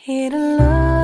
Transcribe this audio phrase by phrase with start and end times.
[0.00, 0.97] Hit a love.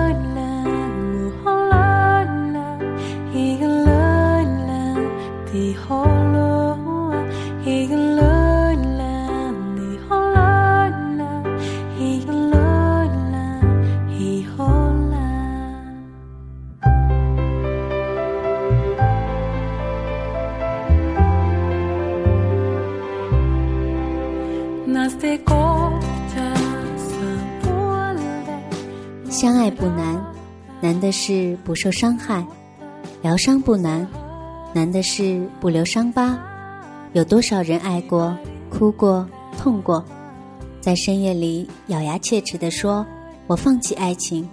[29.44, 30.24] 相爱不难，
[30.80, 32.42] 难的是不受伤害；
[33.20, 34.08] 疗伤不难，
[34.72, 36.38] 难的是不留伤疤。
[37.12, 38.34] 有多少人爱过、
[38.70, 40.02] 哭过、痛过，
[40.80, 43.04] 在深夜里咬牙切齿地说
[43.46, 44.48] ：“我放弃爱情。”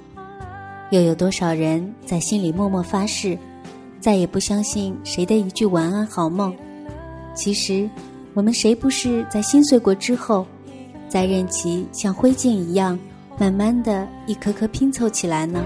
[0.91, 3.39] 又有多少人在心里默默发誓，
[4.01, 6.53] 再也不相信谁的一句晚安好梦？
[7.33, 7.89] 其实，
[8.33, 10.45] 我们谁不是在心碎过之后，
[11.07, 12.99] 再任其像灰烬一样？
[13.41, 15.65] 慢慢的一颗颗拼凑起来呢。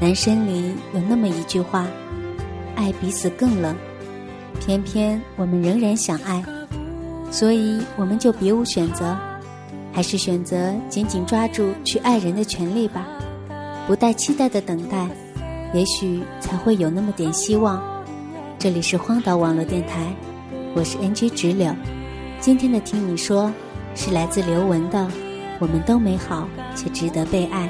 [0.00, 1.86] 男生里有那么一句话
[2.76, 3.76] ：“爱比死更冷。”
[4.58, 6.53] 偏偏我们仍然想爱。
[7.34, 9.16] 所以我们就别无选择，
[9.92, 13.04] 还是选择紧紧抓住去爱人的权利吧，
[13.88, 15.08] 不带期待的等待，
[15.74, 17.82] 也许才会有那么点希望。
[18.56, 20.14] 这里是荒岛网络电台，
[20.76, 21.74] 我是 NG 直柳，
[22.38, 23.52] 今天的听你说
[23.96, 25.04] 是来自刘雯的，
[25.58, 27.68] 我们都美好且值得被爱。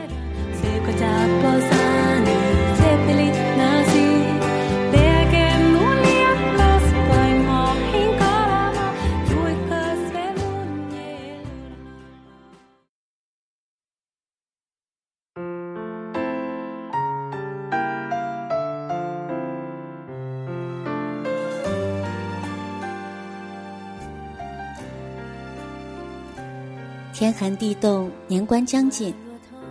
[27.14, 29.14] 天寒地冻，年关将近，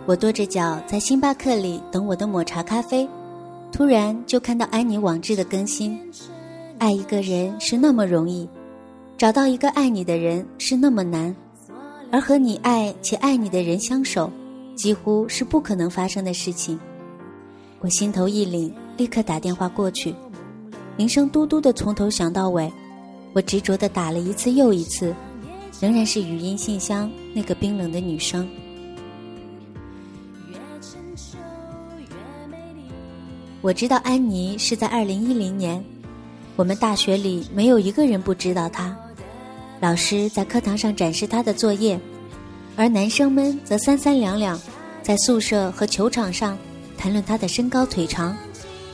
[0.06, 3.06] 我跺着脚在星巴克里等我的抹茶咖啡，
[3.70, 6.00] 突然就看到安妮网志的更新。
[6.78, 8.48] 爱一个人是那么容易，
[9.18, 11.36] 找到一个爱你的人是那么难，
[12.10, 14.30] 而和你爱且爱你的人相守，
[14.74, 16.80] 几乎是不可能发生的事情。
[17.80, 20.14] 我心头一凛，立刻打电话过去，
[20.96, 22.72] 铃声嘟嘟的从头响到尾，
[23.34, 25.14] 我执着的打了一次又一次。
[25.80, 28.48] 仍然是语音信箱那个冰冷的女生。
[33.60, 35.82] 我知道安妮是在二零一零年，
[36.54, 38.96] 我们大学里没有一个人不知道她。
[39.80, 41.98] 老师在课堂上展示她的作业，
[42.76, 44.60] 而男生们则三三两两，
[45.02, 46.58] 在宿舍和球场上
[46.96, 48.36] 谈论她的身高腿长，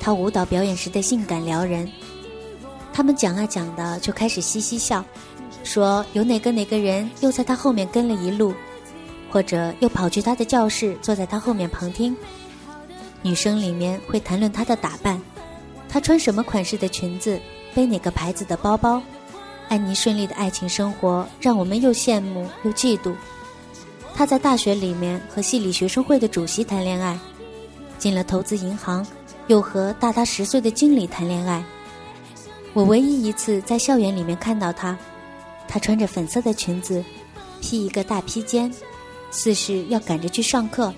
[0.01, 1.91] 她舞蹈表演时的性感撩人。
[2.93, 5.05] 他们讲啊讲的，就开始嘻嘻笑。
[5.63, 8.55] 说有哪个哪个人又在他后面跟了一路，
[9.31, 12.17] 或者又跑去他的教室坐在他后面旁听。
[13.23, 15.21] 女生里面会谈论她的打扮，
[15.89, 17.39] 她穿什么款式的裙子，
[17.75, 19.03] 背哪个牌子的包包。
[19.69, 23.15] 安妮顺利的爱情生活让我们又羡慕又嫉妒。
[24.15, 27.19] 她在大学里面和系里学生会的主席谈恋爱，
[27.99, 29.07] 进了投资银行，
[29.49, 31.63] 又和大她十岁的经理谈恋爱。
[32.73, 34.97] 我唯一一次在校园里面看到她。
[35.73, 37.03] 她穿着粉色的裙子，
[37.61, 38.69] 披一个大披肩，
[39.31, 40.93] 似是要赶着去上课。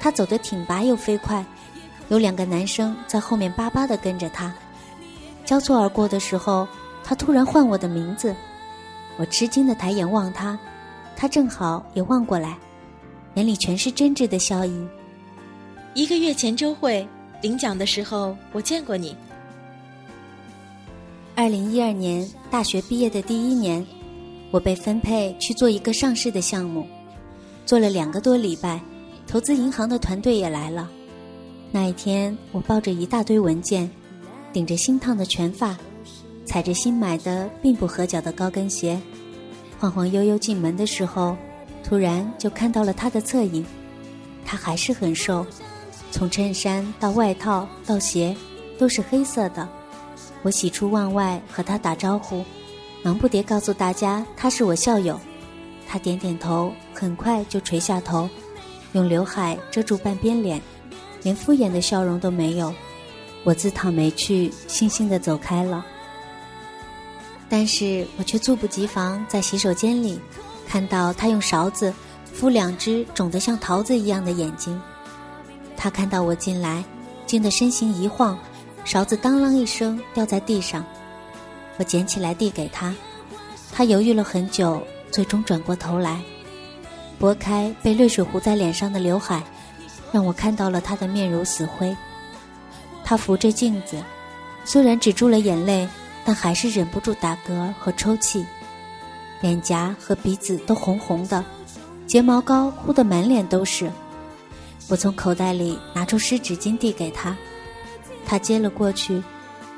[0.00, 1.44] 她走得挺拔又飞快，
[2.08, 4.50] 有两个男生在后面巴巴地跟着她。
[5.44, 6.66] 交错而过的时候，
[7.04, 8.34] 她突然唤我的名字，
[9.18, 10.58] 我吃惊地抬眼望她，
[11.14, 12.56] 她正好也望过来，
[13.34, 14.88] 眼里全是真挚的笑意。
[15.92, 17.06] 一个月前周会
[17.42, 19.14] 领奖的时候，我见过你。
[21.34, 23.86] 二零一二年大学毕业的第一年。
[24.50, 26.86] 我被分配去做一个上市的项目，
[27.66, 28.80] 做了两个多礼拜，
[29.26, 30.88] 投资银行的团队也来了。
[31.70, 33.90] 那一天，我抱着一大堆文件，
[34.52, 35.76] 顶着新烫的全发，
[36.46, 38.98] 踩着新买的并不合脚的高跟鞋，
[39.78, 41.36] 晃晃悠悠进门的时候，
[41.84, 43.64] 突然就看到了他的侧影。
[44.46, 45.46] 他还是很瘦，
[46.10, 48.34] 从衬衫到外套到鞋
[48.78, 49.68] 都是黑色的。
[50.42, 52.42] 我喜出望外和他打招呼。
[53.08, 55.18] 忙不迭告诉大家他是我校友，
[55.88, 58.28] 他点点头，很快就垂下头，
[58.92, 60.60] 用刘海遮住半边脸，
[61.22, 62.70] 连敷衍的笑容都没有。
[63.44, 65.82] 我自讨没趣，悻悻地走开了。
[67.48, 70.20] 但是我却猝不及防，在洗手间里
[70.68, 71.90] 看到他用勺子
[72.30, 74.78] 敷两只肿得像桃子一样的眼睛。
[75.78, 76.84] 他看到我进来，
[77.24, 78.38] 惊得身形一晃，
[78.84, 80.84] 勺子当啷一声掉在地上。
[81.78, 82.94] 我捡起来递给他，
[83.72, 86.20] 他犹豫了很久，最终转过头来，
[87.18, 89.42] 拨开被泪水糊在脸上的刘海，
[90.12, 91.96] 让我看到了他的面如死灰。
[93.04, 94.02] 他扶着镜子，
[94.64, 95.88] 虽然止住了眼泪，
[96.24, 98.44] 但还是忍不住打嗝和抽泣。
[99.40, 101.44] 脸颊和鼻子都红红的，
[102.06, 103.88] 睫毛膏糊得满脸都是。
[104.88, 107.36] 我从口袋里拿出湿纸巾递给他，
[108.26, 109.22] 他接了过去，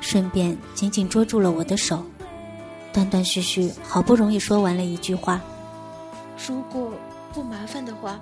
[0.01, 2.03] 顺便紧紧捉住了我的手，
[2.91, 5.39] 断断续续，好不容易说完了一句话
[6.45, 6.91] ：“如果
[7.31, 8.19] 不麻烦的话，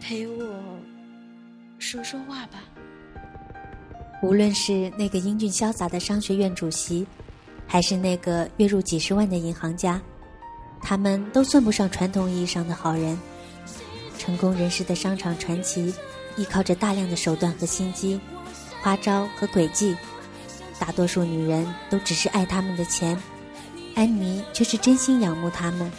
[0.00, 0.44] 陪我
[1.80, 2.60] 说说话吧。”
[4.22, 7.04] 无论是那个英俊潇洒的商学院主席。
[7.68, 10.00] 还是那个月入几十万的银行家，
[10.80, 13.18] 他们都算不上传统意义上的好人。
[14.16, 15.92] 成功人士的商场传奇，
[16.36, 18.20] 依靠着大量的手段和心机、
[18.80, 19.96] 花招和诡计。
[20.78, 23.20] 大多数女人都只是爱他们的钱，
[23.94, 25.90] 安妮却是真心仰慕他们。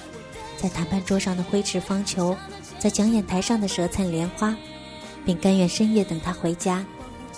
[0.58, 2.36] 在谈判桌上的挥斥方遒，
[2.80, 4.56] 在讲演台上的舌灿莲花，
[5.26, 6.86] 并甘愿深夜等他回家，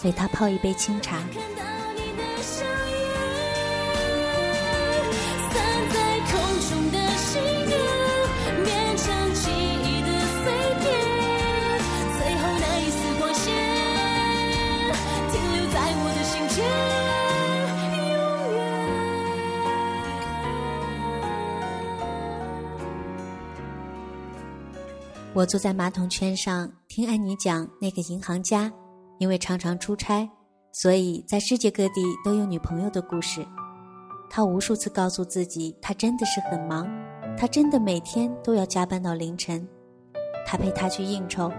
[0.04, 1.20] 为他泡一杯清茶。
[25.40, 28.70] 我坐在马桶圈上听安妮讲那个银行家，
[29.20, 30.30] 因为常常出差，
[30.74, 33.48] 所以在世界各地都有女朋友的故事。
[34.30, 36.86] 他无数次告诉自己，他真的是很忙，
[37.38, 39.66] 他真的每天都要加班到凌晨。
[40.46, 41.50] 他陪他去应酬，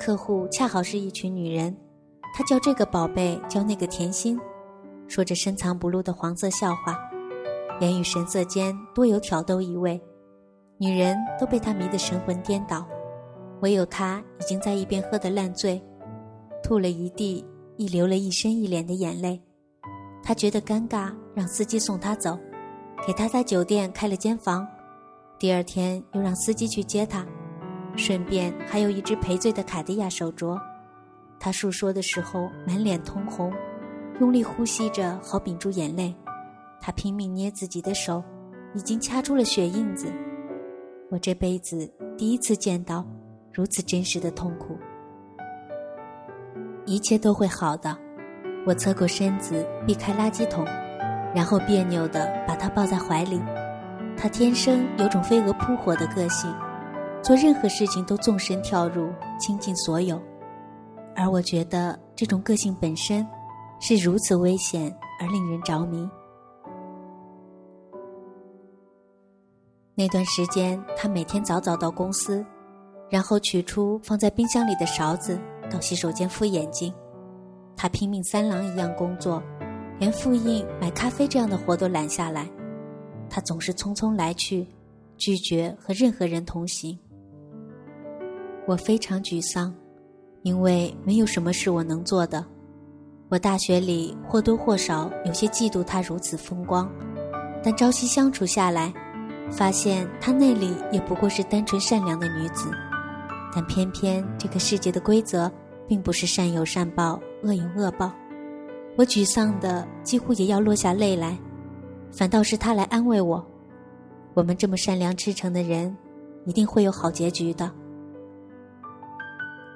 [0.00, 1.72] 客户恰好是一群女人，
[2.34, 4.36] 他叫这个宝贝，叫那个甜心，
[5.06, 6.98] 说着深藏不露的黄色笑话，
[7.80, 10.02] 言语神色间多有挑逗意味，
[10.78, 12.84] 女人都被他迷得神魂颠倒。
[13.60, 15.82] 唯有他已经在一边喝得烂醉，
[16.62, 17.44] 吐了一地，
[17.76, 19.40] 亦流了一身一脸的眼泪。
[20.22, 22.38] 他觉得尴尬，让司机送他走，
[23.06, 24.66] 给他在酒店开了间房。
[25.38, 27.26] 第二天又让司机去接他，
[27.96, 30.60] 顺便还有一只赔罪的卡地亚手镯。
[31.38, 33.52] 他诉说的时候满脸通红，
[34.20, 36.14] 用力呼吸着，好屏住眼泪。
[36.80, 38.22] 他拼命捏自己的手，
[38.74, 40.12] 已经掐出了血印子。
[41.10, 43.06] 我这辈子第一次见到。
[43.52, 44.78] 如此真实的痛苦，
[46.86, 47.96] 一切都会好的。
[48.66, 50.64] 我侧过身子避开垃圾桶，
[51.34, 53.40] 然后别扭的把他抱在怀里。
[54.16, 56.54] 他天生有种飞蛾扑火的个性，
[57.22, 60.20] 做任何事情都纵身跳入，倾尽所有。
[61.16, 63.26] 而我觉得这种个性本身
[63.80, 66.08] 是如此危险而令人着迷。
[69.94, 72.44] 那段时间，他每天早早到公司。
[73.10, 76.94] 然后取出放在冰箱里的勺子，到洗手间敷眼睛。
[77.76, 79.42] 他拼命三郎一样工作，
[79.98, 82.48] 连复印、买咖啡这样的活都揽下来。
[83.28, 84.66] 他总是匆匆来去，
[85.16, 86.98] 拒绝和任何人同行。
[88.66, 89.74] 我非常沮丧，
[90.42, 92.44] 因为没有什么是我能做的。
[93.28, 96.90] 我大学里或多或少有些嫉妒他如此风光，
[97.62, 98.92] 但朝夕相处下来，
[99.50, 102.70] 发现他那里也不过是单纯善良的女子。
[103.52, 105.50] 但偏偏这个世界的规则
[105.88, 108.12] 并不是善有善报、恶有恶报，
[108.96, 111.36] 我沮丧的几乎也要落下泪来，
[112.12, 113.44] 反倒是他来安慰我
[114.34, 115.96] ：“我们这么善良赤诚的人，
[116.44, 117.70] 一定会有好结局的。”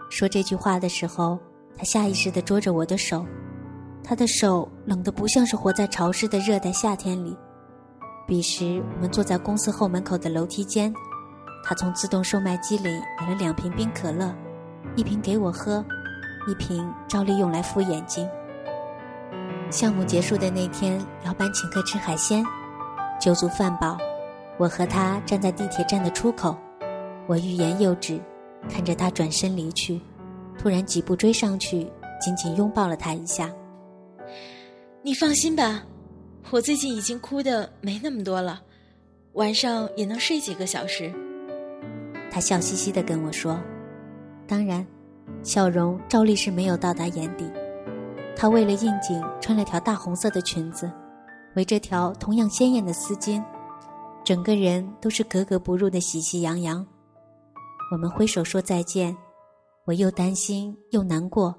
[0.09, 1.39] 说这句话的时候，
[1.77, 3.27] 他下意识的捉着我的手，
[4.05, 7.37] 他的手冷得不像是活在潮湿的热带夏天里。
[8.27, 10.95] 彼时，我们坐在公司后门口的楼梯间。
[11.67, 14.33] 他从自动售卖机里买了两瓶冰可乐，
[14.97, 15.83] 一瓶给我喝，
[16.47, 18.29] 一瓶照例用来敷眼睛。
[19.71, 22.45] 项目结束的那天，老板请客吃海鲜，
[23.19, 23.97] 酒足饭饱，
[24.59, 26.55] 我和他站在地铁站的出口，
[27.27, 28.21] 我欲言又止，
[28.69, 29.99] 看着他转身离去，
[30.59, 31.91] 突然几步追上去，
[32.21, 33.51] 紧紧拥抱了他一下。
[35.03, 35.83] 你放心吧，
[36.51, 38.61] 我最近已经哭的没那么多了，
[39.33, 41.11] 晚上也能睡几个小时。
[42.35, 43.61] 他笑嘻嘻的跟我说
[44.45, 44.85] ：“当然，
[45.45, 47.49] 笑容照例是没有到达眼底。
[48.35, 50.91] 他为了应景，穿了条大红色的裙子，
[51.55, 53.41] 围着条同样鲜艳的丝巾。
[54.25, 56.85] 整个人都是格格不入的喜气洋洋。
[57.93, 59.17] 我们挥手说再见，
[59.85, 61.55] 我又担心又难过，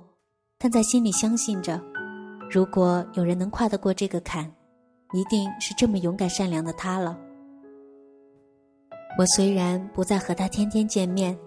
[0.57, 1.81] 但在心里相信着，
[2.51, 4.43] 如果有人能跨得过这个坎，
[5.13, 7.17] 一定是这么勇敢善良的他了。
[9.17, 11.37] 我虽然不再和他天天见面，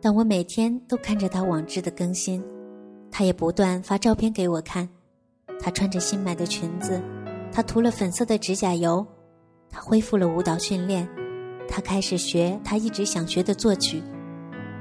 [0.00, 2.42] 但我每天都看着他网志的更新，
[3.12, 4.88] 他也不断发照片给我看。
[5.60, 7.00] 他穿着新买的裙子，
[7.52, 9.06] 他涂了粉色的指甲油，
[9.70, 11.08] 他恢复了舞蹈训练，
[11.68, 14.02] 他开始学他一直想学的作曲。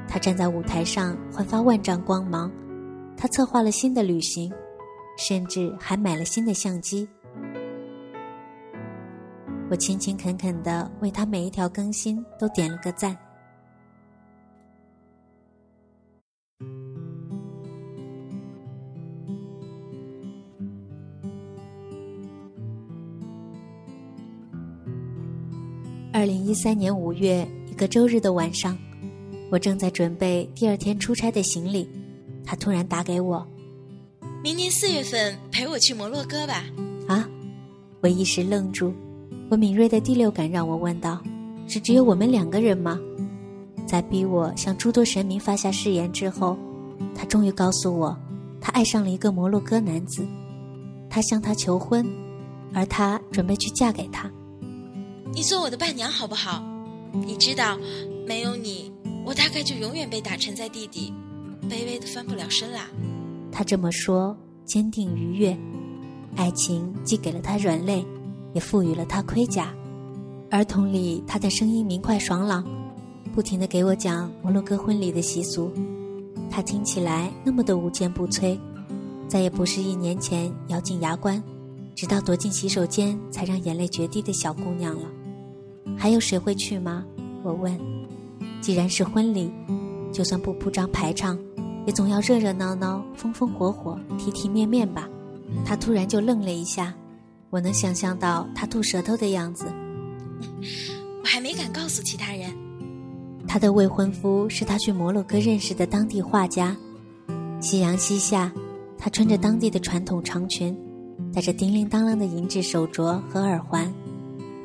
[0.08, 2.52] 他站在舞台上焕发万丈光芒，
[3.16, 4.52] 他策划了新的旅行，
[5.16, 7.08] 甚至还买了新的相机。
[9.72, 13.18] 我勤勤恳恳的为他每一条更新都点了个赞。
[26.12, 28.78] 二零一三年五月一个周日的晚上。
[29.50, 31.88] 我正在准备第二天出差的行李，
[32.44, 33.48] 他突然打给我
[34.44, 36.66] ：“明年四月份陪我去摩洛哥吧。”
[37.08, 37.25] 啊！
[38.01, 38.94] 我一时愣住，
[39.51, 41.22] 我敏锐的第六感让我问道
[41.67, 42.98] ：“是只有我们两个人吗？”
[43.86, 46.58] 在逼我向诸多神明发下誓言之后，
[47.13, 48.17] 他终于告诉我，
[48.62, 50.25] 他爱上了一个摩洛哥男子，
[51.10, 52.10] 他向他求婚，
[52.74, 54.31] 而他准备去嫁给他。
[55.34, 56.63] 你做我的伴娘好不好？
[57.12, 57.77] 你知道，
[58.25, 58.89] 没有你。
[59.25, 61.13] 我大概就永远被打沉在地底，
[61.70, 62.88] 卑微的翻不了身啦。
[63.51, 65.58] 他这么说，坚定愉悦。
[66.38, 68.05] 爱情既给了他软肋，
[68.53, 69.74] 也赋予了他盔甲。
[70.50, 72.63] 儿童里，他的声音明快爽朗，
[73.34, 75.72] 不停的给我讲摩洛哥婚礼的习俗。
[76.50, 78.60] 他听起来那么的无坚不摧，
[79.27, 81.41] 再也不是一年前咬紧牙关，
[81.96, 85.08] 直到躲进洗手间才让眼泪决堤的小姑娘了。
[85.98, 87.05] 还有谁会去吗？
[87.43, 87.79] 我问。
[88.60, 89.51] 既然是婚礼，
[90.12, 91.39] 就算不铺张排场，
[91.88, 95.10] 也总要热热闹闹、风风火火、体体面面吧。
[95.65, 96.93] 他突然就愣了一下，
[97.51, 99.65] 我能想象到他吐舌头的样子。
[101.22, 102.50] 我还没敢告诉其他人。
[103.46, 106.75] 他的未婚夫是他去摩洛哥认识的当地画家。
[107.60, 108.50] 夕阳西下，
[108.98, 110.75] 他穿着当地的传统长裙，
[111.34, 113.93] 戴着叮铃当啷的银质手镯和耳环，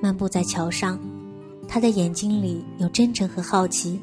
[0.01, 0.97] 漫步在桥上。
[1.67, 4.01] 他的眼睛里有真诚和好奇，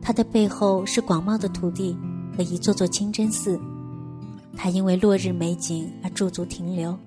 [0.00, 1.94] 他的背后是广袤的土地
[2.34, 3.60] 和一座座清真寺。
[4.56, 6.98] 他因为落日美景而驻足停留。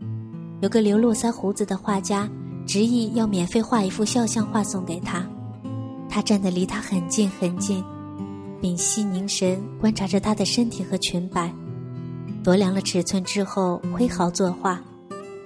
[0.62, 2.30] 有个留络腮胡子的画家
[2.68, 5.25] 执意要免费画一幅肖像画送给他。
[6.08, 7.84] 他站得离他很近很近，
[8.62, 11.51] 屏息凝神观察着他的身体和裙摆，
[12.44, 14.80] 度量了尺寸之后挥毫作画，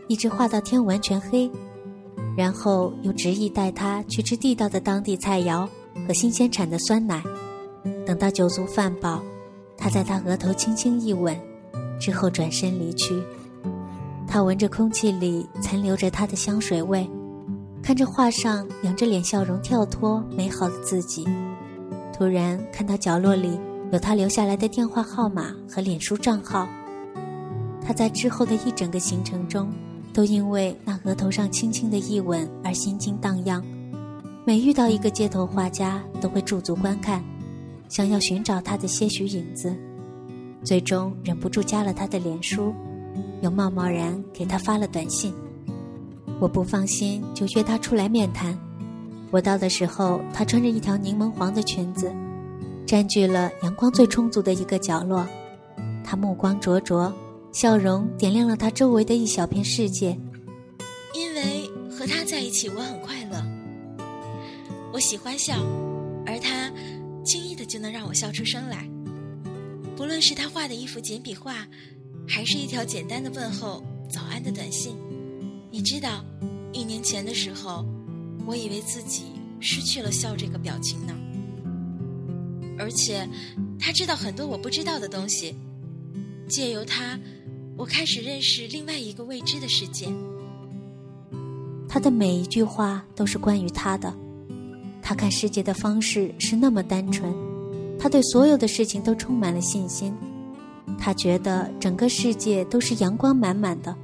[0.09, 1.49] 一直画到天完全黑。
[2.35, 5.65] 然后又执意带他去吃地道的当地菜肴
[6.05, 7.23] 和新鲜产的酸奶，
[8.05, 9.23] 等到酒足饭饱，
[9.77, 11.39] 他在他额头轻轻一吻，
[12.01, 13.15] 之后转身离去。
[14.35, 17.09] 他闻着空气里残留着他的香水味，
[17.81, 21.25] 看着画上仰着脸笑容跳脱美好的自己，
[22.11, 23.57] 突然看到角落里
[23.93, 26.67] 有他留下来的电话号码和脸书账号。
[27.81, 29.71] 他在之后的一整个行程中。
[30.11, 33.63] 都因为那额头上轻轻的一吻而心惊荡漾，
[34.45, 37.23] 每遇到一个街头画家，都会驻足观看，
[37.87, 39.73] 想要寻找他的些许影子，
[40.61, 42.73] 最终忍不住加了他的脸书，
[43.41, 45.33] 又贸贸然给他发了短信。
[46.39, 48.57] 我不放心，就约他出来面谈。
[49.31, 52.11] 我到的时候，他穿着一条柠檬黄的裙子，
[52.85, 55.25] 占据了阳光最充足的一个角落，
[56.03, 57.13] 他目光灼灼。
[57.51, 60.09] 笑容点亮了他周围的一小片世界。
[61.13, 63.41] 因为和他在一起，我很快乐。
[64.91, 65.55] 我喜欢笑，
[66.25, 66.69] 而他
[67.23, 68.85] 轻易的就能让我笑出声来。
[69.95, 71.65] 不论是他画的一幅简笔画，
[72.27, 74.95] 还是一条简单的问候早安的短信，
[75.71, 76.23] 你知道，
[76.73, 77.85] 一年前的时候，
[78.45, 79.23] 我以为自己
[79.59, 81.13] 失去了笑这个表情呢。
[82.77, 83.27] 而且，
[83.79, 85.55] 他知道很多我不知道的东西，
[86.47, 87.19] 借由他。
[87.77, 90.07] 我开始认识另外一个未知的世界。
[91.89, 94.13] 他的每一句话都是关于他的，
[95.01, 97.33] 他看世界的方式是那么单纯，
[97.99, 100.13] 他对所有的事情都充满了信心，
[101.05, 103.95] 他觉得整个世界都是阳光满满的，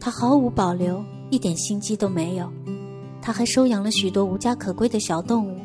[0.00, 2.52] 他毫无保留，一点心机都没有。
[3.22, 5.56] 他还收养了许多无家可归的小动物，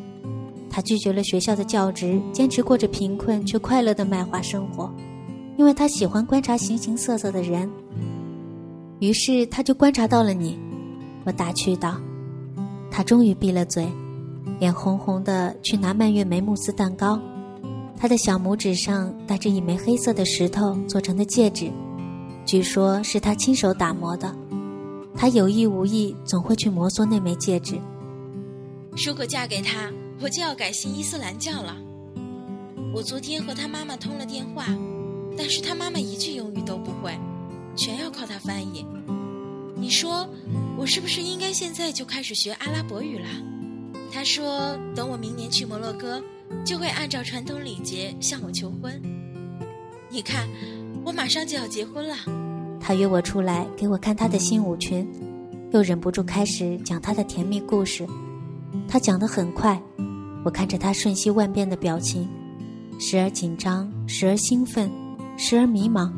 [0.70, 4.94] 他拒绝了学校的教职，坚持过着贫困却快乐的卖画生活。
[5.58, 7.68] 因为他喜欢观察形形色色的人，
[9.00, 10.56] 于是他就观察到了你。
[11.24, 12.00] 我打趣道
[12.92, 13.88] ：“他终于闭了嘴，
[14.60, 17.20] 脸红红的去拿蔓越莓慕斯蛋糕。
[17.98, 21.72] 他的小拇指上戴着一枚黑色的石头做成的戒指，
[22.46, 24.36] 据说是他亲手打磨的。
[25.16, 27.80] 他有意无意总会去摩挲那枚戒指。
[29.06, 31.76] 如果嫁给他，我就要改信伊斯兰教了。
[32.94, 34.66] 我昨天和他妈妈通了电话，
[35.38, 37.18] 但是他妈妈一句英语都不会，
[37.76, 38.86] 全要靠他翻译。
[39.76, 40.28] 你说，
[40.78, 43.28] 我是不是应该现在就开始学阿拉伯语了？
[44.12, 46.22] 他说，等我明年去摩洛哥。
[46.64, 49.02] 就会按照传统礼节向我求婚。
[50.10, 50.48] 你看，
[51.04, 52.16] 我马上就要结婚了。
[52.80, 55.08] 他约我出来给我看他的新舞裙，
[55.72, 58.08] 又忍不住开始讲他的甜蜜故事。
[58.88, 59.82] 他讲得很快，
[60.44, 62.28] 我看着他瞬息万变的表情，
[63.00, 64.92] 时而紧张，时而兴奋，
[65.38, 66.12] 时而迷茫，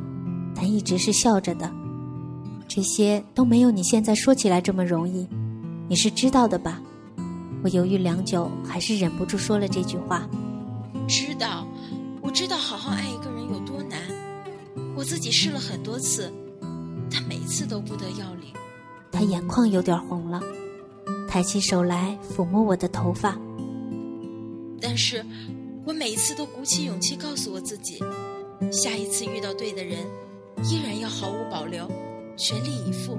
[0.54, 1.72] 但一直是笑着的。
[2.68, 5.26] 这些都没有你现在说起来这么容易，
[5.88, 6.82] 你是知道的吧？
[7.64, 10.28] 我犹豫良久，还是忍不住说了这句话
[11.08, 11.68] ：“知道，
[12.22, 14.00] 我知道，好好爱一个人有多难。
[14.96, 16.32] 我自己试了很多次，
[17.12, 18.54] 但每次都不得要领。”
[19.12, 20.40] 他眼眶有点红了，
[21.28, 23.38] 抬起手来抚摸我的头发。
[24.80, 25.26] 但是，
[25.84, 28.00] 我每一次都鼓起勇气告诉我自己，
[28.72, 30.06] 下一次遇到对的人，
[30.64, 31.90] 依然要毫无保留，
[32.38, 33.18] 全力以赴。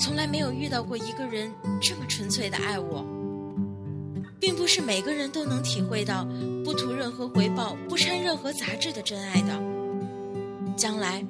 [0.00, 3.04] 从来没有遇到过一个人这么纯粹的爱我，
[4.40, 6.26] 并不是每个人都能体会到
[6.64, 9.62] 不图任何回报、不掺任何杂质的真爱的。
[10.74, 11.22] 将来，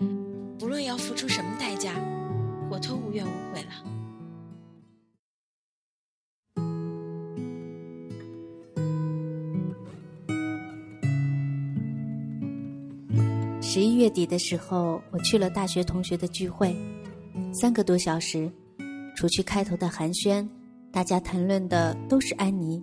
[0.56, 1.94] 不论要付出什么代价，
[2.70, 3.70] 我都无怨无悔了。
[13.60, 16.72] 十一月底的时候，我去了大学同学的聚会。
[17.52, 18.50] 三个多小时，
[19.16, 20.47] 除去开头的寒暄，
[20.92, 22.80] 大家谈论的都是安妮，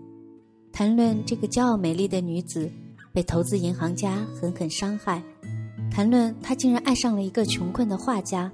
[0.74, 2.70] 谈论这个骄傲美丽的女子
[3.14, 5.24] 被投资银行家狠狠伤害，
[5.90, 8.52] 谈论她竟然爱上了一个穷困的画家。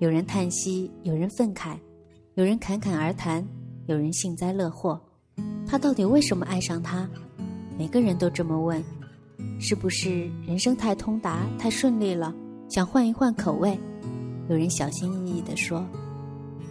[0.00, 1.76] 有人叹息，有人愤慨，
[2.34, 3.46] 有人侃侃而谈，
[3.86, 5.00] 有人幸灾乐祸。
[5.66, 7.08] 她到底为什么爱上他？
[7.78, 8.82] 每个人都这么问：
[9.60, 12.34] 是不是人生太通达、太顺利了，
[12.68, 13.78] 想换一换口味？
[14.48, 15.86] 有人小心翼翼地说：“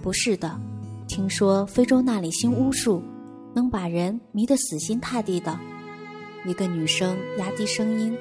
[0.02, 0.60] 不是的，
[1.08, 3.04] 听说非洲那里兴巫术，
[3.54, 5.58] 能把人迷得死心塌地的。”
[6.46, 8.18] 一个女生压低声音，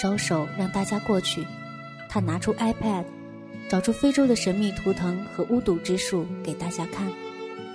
[0.00, 1.44] 招手让大家过去。
[2.08, 3.04] 她拿出 iPad，
[3.68, 7.10] 找出非洲的神秘图腾和巫毒之术给大家看。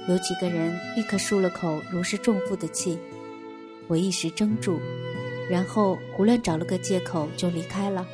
[0.07, 2.97] 有几个人立刻舒了口如释重负的气。
[3.87, 4.79] 我一时怔住，
[5.49, 8.05] 然后胡乱找了个借口就离开了。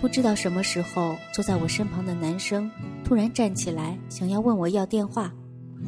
[0.00, 2.70] 不知道什么时候，坐在我身旁的男生
[3.04, 5.30] 突然站起来，想要问我要电话。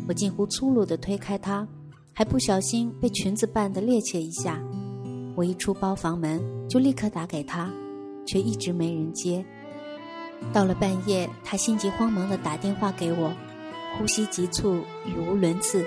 [0.06, 1.66] 我近乎粗鲁地推开他，
[2.12, 4.60] 还不小心被裙子绊得趔趄一下。
[5.34, 7.72] 我一出包房门，就立刻打给他，
[8.26, 9.42] 却一直没人接。
[10.52, 13.32] 到了半夜，他心急慌忙地打电话给我，
[13.96, 15.82] 呼吸急促，语无伦次，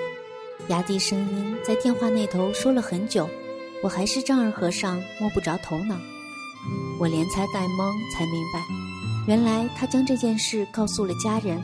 [0.69, 3.29] 压低声音在电话那头说了很久，
[3.83, 5.95] 我还是丈二和尚摸不着头脑。
[6.99, 8.63] 我连猜带蒙，才明白，
[9.28, 11.62] 原来他将这件事告诉了家人。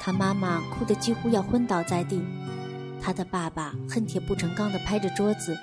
[0.00, 2.22] 他妈妈哭得几乎要昏倒在地，
[3.00, 5.56] 他的爸爸恨铁不成钢地拍着桌子，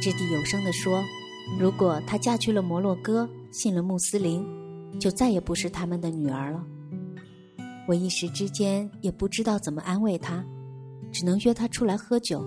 [0.00, 1.02] 掷地有声地说
[1.58, 4.46] ：“如果她嫁去了摩洛哥，信了穆斯林，
[5.00, 6.62] 就再也不是他们的女儿了。”
[7.88, 10.44] 我一时之间也不知道怎么安慰他，
[11.12, 12.44] 只能约他出来喝酒，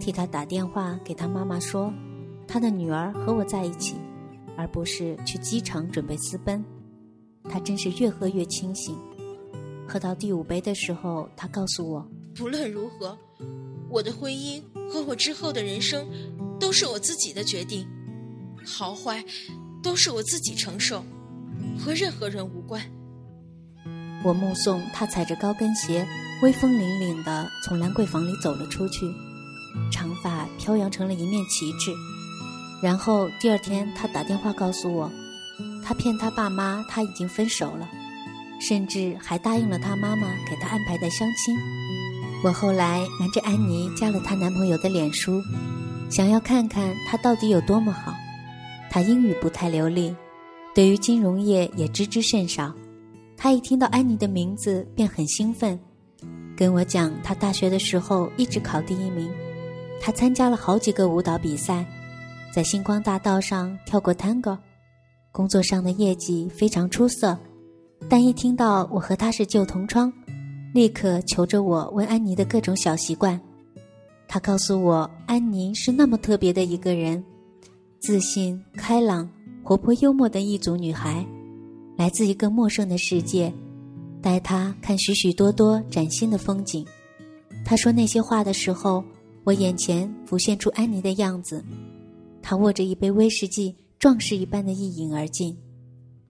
[0.00, 1.92] 替他打电话给他妈妈说
[2.48, 3.96] ：“他的女儿和我在一起。”
[4.62, 6.64] 而不是去机场准备私奔，
[7.50, 8.96] 他真是越喝越清醒。
[9.88, 13.18] 喝到第五杯的时候，他告诉我：“不论如何，
[13.90, 16.06] 我的婚姻和我之后的人生
[16.60, 17.88] 都是我自己的决定，
[18.64, 19.24] 好坏
[19.82, 21.04] 都是我自己承受，
[21.76, 22.80] 和任何人无关。”
[24.24, 26.06] 我目送他踩着高跟鞋，
[26.44, 29.12] 威风凛凛地从兰桂坊里走了出去，
[29.90, 31.90] 长发飘扬成了一面旗帜。
[32.82, 35.10] 然后第二天，他打电话告诉我，
[35.84, 37.88] 他骗他爸妈他已经分手了，
[38.60, 41.56] 甚至还答应了他妈妈给他安排的相亲。
[42.42, 45.40] 我后来瞒着安妮加了她男朋友的脸书，
[46.10, 48.12] 想要看看他到底有多么好。
[48.90, 50.12] 他英语不太流利，
[50.74, 52.72] 对于金融业也知之甚少。
[53.36, 55.78] 他一听到安妮的名字便很兴奋，
[56.56, 59.30] 跟我讲他大学的时候一直考第一名，
[60.00, 61.86] 他参加了好几个舞蹈比赛。
[62.52, 64.58] 在星光大道上跳过 Tango，
[65.32, 67.38] 工作上的业绩非常出色，
[68.10, 70.12] 但一听到我和他是旧同窗，
[70.74, 73.40] 立刻求着我问安妮的各种小习惯。
[74.28, 77.24] 他告诉我，安妮是那么特别的一个人，
[78.00, 79.26] 自信、开朗、
[79.62, 81.26] 活泼、幽默的一组女孩，
[81.96, 83.50] 来自一个陌生的世界，
[84.20, 86.86] 带她看许许多多崭新的风景。
[87.64, 89.02] 他说那些话的时候，
[89.42, 91.64] 我眼前浮现出安妮的样子，
[92.42, 95.56] 他握着一杯威士忌，壮士一般的一饮而尽。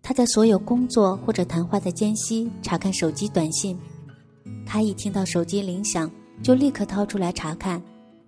[0.02, 3.78] 他在所有工作或者谈话的间隙查看手机短信，
[4.66, 6.10] 他一听到手机铃响
[6.42, 7.82] 就立刻掏出来查看，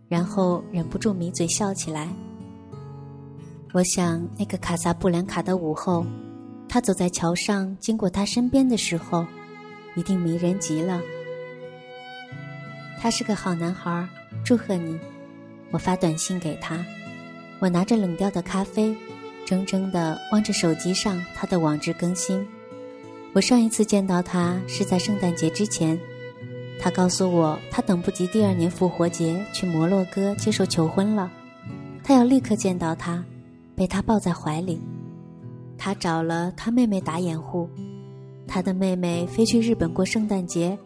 [0.08, 2.08] 然后忍不住抿嘴笑起来。
[3.72, 6.06] 我想那个卡萨布兰卡的午后，
[6.68, 9.26] 他走在桥上经过他身边的时候，
[9.96, 11.02] 一定迷人极了。
[13.00, 14.08] 他是个好男孩，
[14.44, 14.96] 祝贺你！
[15.72, 16.86] 我发短信给他，
[17.64, 18.94] 我拿着冷掉的咖啡。
[19.46, 22.46] 怔怔地望着手机上他的网志更新。
[23.32, 25.98] 我上一次见到他是在圣诞节之前，
[26.78, 31.30] 他告诉我他等不及第二年复活节去摩洛哥接受求婚了，
[32.02, 33.24] 他要立刻见到他，
[33.74, 34.78] 被他抱在怀里。
[35.78, 37.68] 他找了他妹妹打掩护，
[38.46, 40.78] 他的妹妹飞去日本过圣诞节，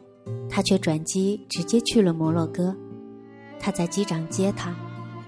[0.49, 2.73] 他却转机直接去了摩洛哥。
[3.59, 4.73] 他在机场接他。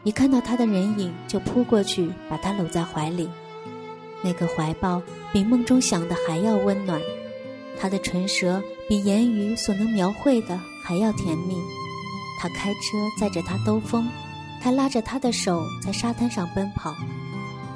[0.03, 3.29] 一看到他的人影，就扑过去把他搂在怀里。
[4.23, 7.01] 那个怀抱比梦中想的还要温暖，
[7.79, 11.57] 他的唇舌比言语所能描绘的还要甜蜜。
[12.41, 14.09] 他开车载着他兜风，
[14.63, 16.95] 他拉着他的手在沙滩上奔跑。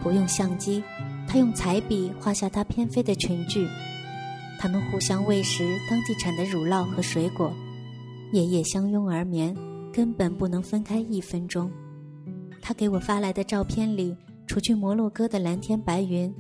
[0.03, 0.83] 不用相机，
[1.29, 3.67] 他用彩笔画下他翩飞的裙裾。
[4.59, 7.53] 他们互相喂食当地产的乳酪和水果，
[8.33, 9.55] 夜夜相拥而眠，
[9.93, 11.71] 根本不能分开一分钟。
[12.67, 16.35] 他给我发来的照片里，除去摩洛哥的蓝天白云，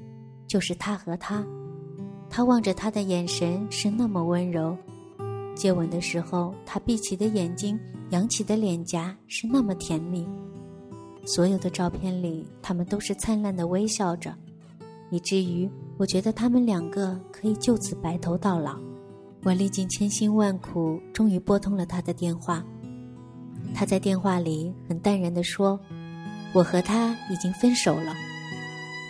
[0.46, 1.44] 就是他和他。
[2.30, 4.74] 他望着他的眼神是那么温柔，
[5.54, 10.26] 接吻的时候，他闭起的眼睛、扬起的脸颊是那么甜蜜。
[11.26, 14.34] 所有的照片里，他们都是灿烂的微笑着，
[15.10, 18.78] 以至于我觉得他们两个可以就此白头到老。
[19.42, 22.64] 我历尽千辛万苦，终于拨通了他的电话。
[23.74, 25.78] 他在电话里很淡然地说。
[26.54, 28.14] 我和他已经分手了，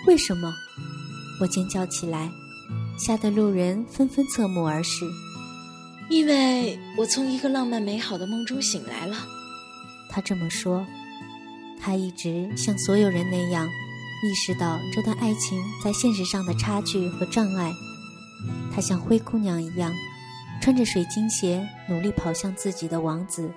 [0.07, 0.53] 为什么？
[1.41, 2.31] 我尖叫起来，
[2.99, 5.05] 吓得路人纷纷侧目而视。
[6.09, 9.17] 因为我从一个浪漫美好的梦中醒来了。
[10.09, 10.87] 他这么说。
[11.81, 17.71] 他一直像所有人那样，意识到这段爱情在现实上的差距和障碍。
[18.75, 19.93] 他像灰姑娘一样，
[20.63, 23.53] 穿着水晶鞋，努力跑向自己的王子，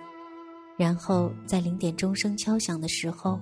[0.76, 3.40] 然后在零点钟声敲响的时候。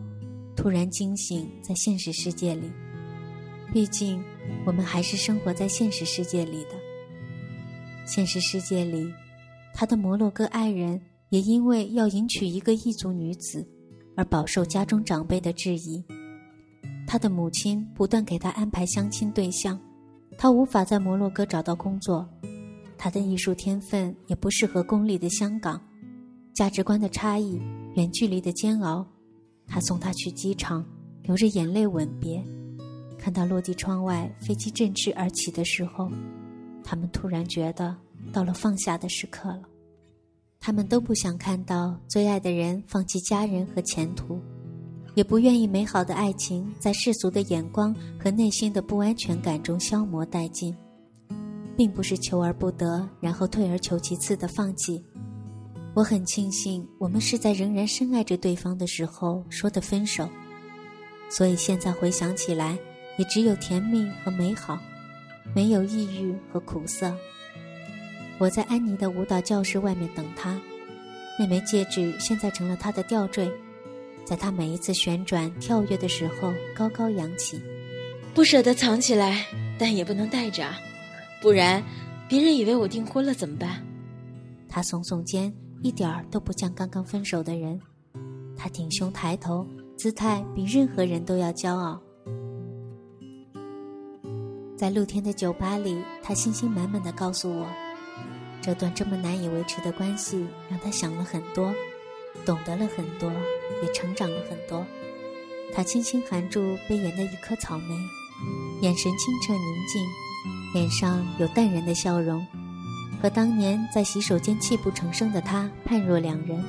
[0.65, 2.71] 突然惊醒在现实世界里，
[3.71, 4.19] 毕竟
[4.65, 6.71] 我们还是生活在现实世界里的。
[8.08, 9.13] 现实世界里，
[9.75, 10.99] 他的摩洛哥爱人
[11.30, 13.63] 也因为要迎娶一个异族女子，
[14.17, 16.04] 而饱受家中长辈的质疑。
[17.06, 19.80] 他的母亲不断给他安排相亲对象，
[20.36, 22.28] 他无法在摩洛哥找到工作，
[22.97, 25.80] 他的艺术天分也不适合功利的香港，
[26.56, 27.62] 价值观的差异，
[27.93, 29.06] 远距离的煎熬。
[29.67, 30.86] 他送她去机场，
[31.23, 32.43] 流着眼泪吻别。
[33.17, 36.12] 看到落地窗外飞机振翅而起的时候，
[36.84, 37.95] 他们突然觉得
[38.32, 39.62] 到了放下的时刻了。
[40.60, 44.39] 他们都不想看到最爱的人放弃家人和前途，
[45.13, 50.75] 也不愿意美好的爱情在世俗的眼光和内心的不安全感中消磨殆尽，
[51.78, 55.04] 并不是求而不得，然后退而求其次的放弃。
[55.95, 60.27] 我很庆幸，我们是在仍然深爱着对方的时候说的分手，
[61.29, 62.77] 所以现在回想起来，
[63.17, 64.77] 也只有甜蜜和美好，
[65.55, 67.15] 没有抑郁和苦涩。
[68.38, 70.60] 我在安妮的舞蹈教室外面等她，
[71.39, 73.49] 那枚戒指现在成了她的吊坠，
[74.25, 77.58] 在她每一次旋转跳跃的时候高高扬起。
[78.34, 79.45] 不舍得藏起来，
[79.79, 80.69] 但也不能带着，
[81.41, 81.81] 不然
[82.27, 83.81] 别人以为我订婚了怎么办？
[84.67, 85.53] 她耸耸肩。
[85.85, 87.79] 一点儿都不像刚刚分手的人，
[88.57, 89.63] 他挺胸抬头，
[89.95, 92.01] 姿态比任何人都要骄傲。
[94.75, 97.67] 在露天的酒吧里，他信心满满的告诉我，
[98.63, 101.71] 这段这么难以维持的关系让他想了很多，
[102.47, 103.31] 懂得了很多，
[103.83, 104.83] 也成长了很多。
[105.71, 107.95] 他轻轻含住杯沿的一颗草莓，
[108.81, 110.03] 眼神清澈宁静，
[110.73, 112.43] 脸上有淡然的笑容。
[113.25, 116.63] 和当年在洗手间泣不成声的他判若两人，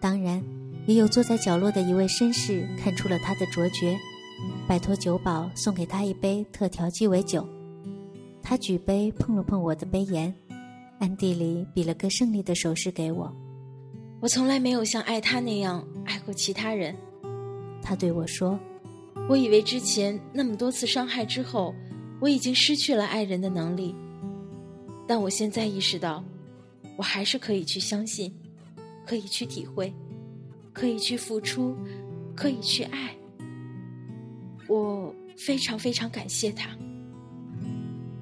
[0.00, 0.42] 当然，
[0.88, 3.96] 也有坐在角落的一位绅士看出了他的卓绝，
[4.66, 7.48] 拜托酒保送给他一杯特调鸡尾酒。
[8.42, 10.34] 他举杯碰了碰我的杯沿，
[10.98, 13.32] 暗地里比了个胜利的手势给我。
[14.20, 16.92] 我从来没有像爱他那样爱过其他人。
[17.84, 18.58] 他对我说
[19.30, 21.72] ：“我以为之前那么多次伤害之后，
[22.20, 23.94] 我已经失去了爱人的能力。
[25.08, 26.22] 但我现在意识到，
[26.96, 28.30] 我还是可以去相信，
[29.06, 29.92] 可以去体会，
[30.74, 31.74] 可以去付出，
[32.36, 33.16] 可以去爱。
[34.68, 36.68] 我非常非常感谢他。”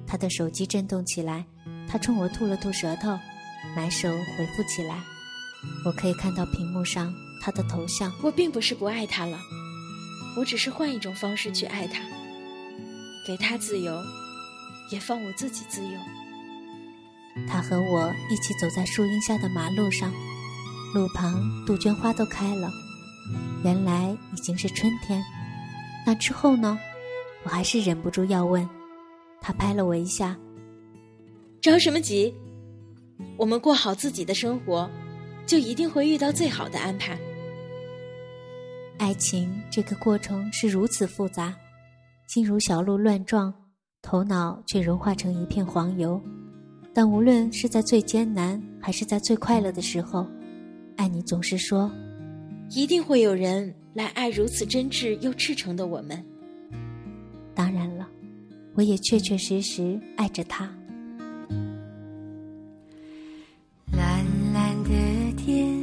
[0.07, 1.45] 他的手机震动起来，
[1.89, 3.19] 他冲我吐了吐舌头，
[3.75, 5.03] 埋手回复起来。
[5.83, 8.09] 我可以看到屏幕上他的头像。
[8.23, 9.37] 我并不是不爱他了，
[10.37, 12.01] 我只是换一种方式去爱他，
[13.25, 14.01] 给他自由，
[14.89, 15.99] 也放我自己自由。
[17.45, 20.11] 他和我一起走在树荫下的马路上，
[20.93, 22.71] 路旁杜鹃花都开了，
[23.63, 25.21] 原来已经是春天。
[26.05, 26.79] 那之后呢？
[27.43, 28.67] 我还是忍不住要问。
[29.41, 30.37] 他拍了我一下，
[31.61, 32.33] 着什么急？
[33.37, 34.89] 我们过好自己的生活。
[35.45, 37.17] 就一定会遇到最好的安排。
[38.97, 41.55] 爱情这个过程是如此复杂，
[42.27, 43.53] 心如小鹿乱撞，
[44.01, 46.21] 头脑却融化成一片黄油。
[46.97, 50.25] 但无论是在最艰难，还是在最快乐的时候，
[50.95, 51.91] 爱你总是说，
[52.71, 56.25] 一定会有人来爱如此真挚又赤诚的我们。
[57.53, 58.07] 当然了，
[58.73, 60.67] 我也确确实实爱着他。
[63.91, 64.89] 蓝蓝的
[65.37, 65.77] 天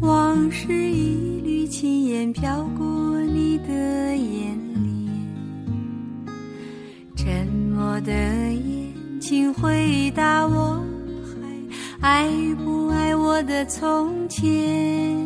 [0.00, 5.10] 往事一缕轻烟飘过你的眼帘，
[7.16, 8.81] 沉默的眼
[9.22, 10.82] 请回答我
[12.00, 12.28] 还爱
[12.64, 15.16] 不爱我的从前？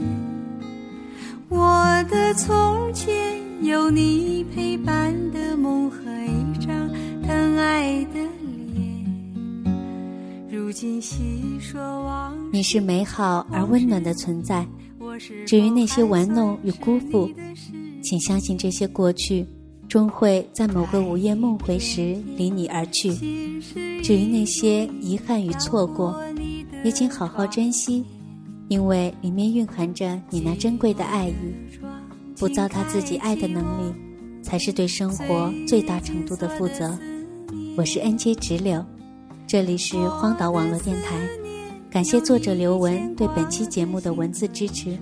[1.49, 3.15] 我的从前
[3.63, 6.87] 有你陪伴的梦和一张
[7.23, 8.21] 疼爱的
[8.75, 9.65] 脸，
[10.51, 12.37] 如今细说往。
[12.53, 14.67] 你是美好而温暖的存在。
[15.47, 17.31] 至于那些玩弄与辜负，
[18.03, 19.47] 请相信这些过去
[19.89, 23.11] 终会在某个午夜梦回时离你而去。
[24.03, 26.21] 至于那些遗憾与错过，
[26.85, 28.05] 也请好好珍惜，
[28.69, 31.35] 因为里面蕴含着你那珍贵的爱意。
[32.39, 33.95] 不糟蹋自己爱的能力，
[34.43, 36.97] 才是对生活最大程度的负责。
[37.77, 38.85] 我是 N J 直柳，
[39.47, 41.17] 这里是荒岛网络电台。
[41.91, 44.99] 感谢作者刘文对本期节目的文字支持。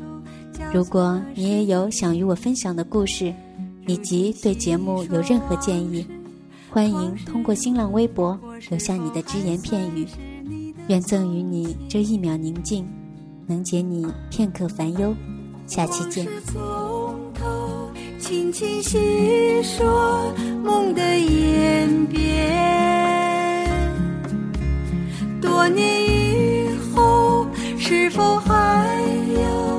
[0.73, 3.35] 如果你也有想与我分享的故事，
[3.87, 6.07] 以及对节目有任何建议，
[6.71, 8.39] 欢迎通过新浪微博
[8.71, 10.07] 留下你的只言片语。
[10.89, 12.87] 愿赠予你这一秒宁静，
[13.47, 15.15] 能解你片刻烦忧。
[15.67, 16.27] 下期见。
[18.19, 23.71] 轻轻细说梦的演变，
[25.41, 26.05] 多年。
[27.87, 28.89] 是否还
[29.35, 29.74] 有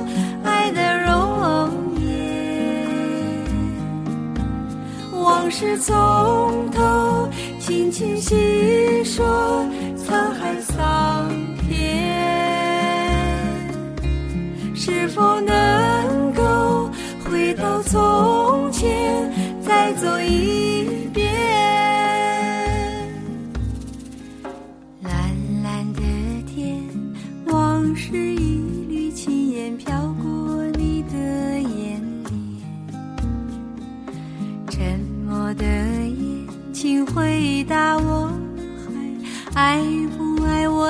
[5.46, 7.30] 往事从头
[7.60, 9.24] 轻轻细说，
[9.96, 11.30] 沧海桑
[11.70, 12.02] 田。
[14.74, 16.90] 是否能够
[17.24, 19.32] 回到从前，
[19.62, 21.32] 再走一遍？
[25.04, 25.14] 蓝
[25.62, 26.02] 蓝的
[26.48, 26.82] 天，
[27.46, 30.05] 往事一缕轻烟飘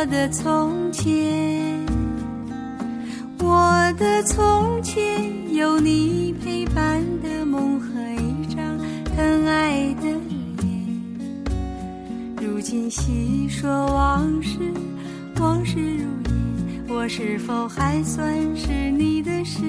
[0.08, 1.84] 的从前？
[3.40, 7.88] 我的从前有你陪伴的梦和
[8.22, 8.78] 一张
[9.16, 11.52] 疼爱的脸。
[12.42, 14.60] 如今细说往事，
[15.40, 19.62] 往事如烟，我是否还算是你的誓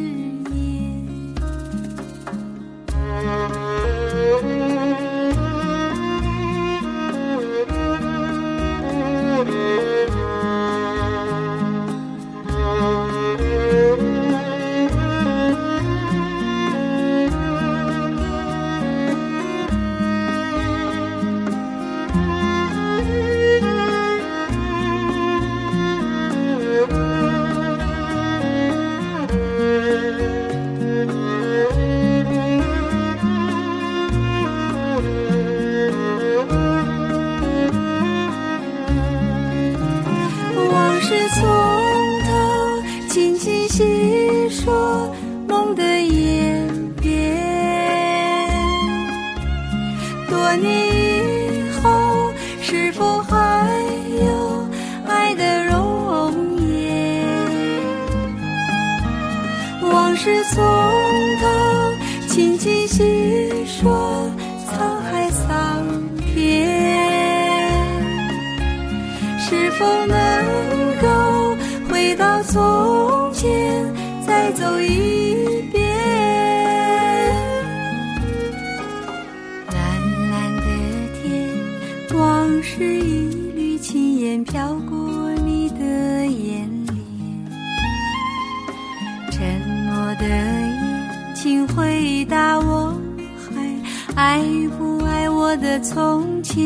[94.16, 94.42] 爱
[94.78, 96.64] 不爱我的从前？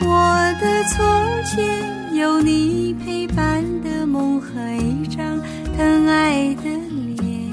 [0.00, 1.04] 我的从
[1.44, 4.48] 前有你陪伴的梦和
[4.80, 5.36] 一张
[5.76, 6.70] 疼爱的
[7.16, 7.50] 脸。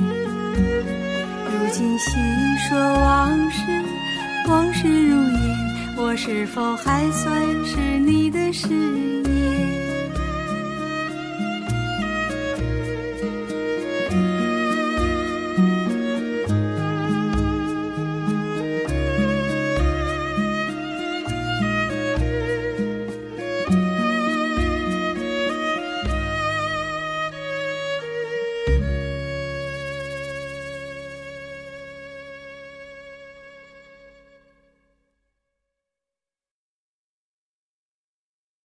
[1.50, 2.12] 如今细
[2.70, 3.62] 说往事，
[4.48, 5.58] 往事如烟，
[5.98, 9.13] 我是否还算是你的誓言？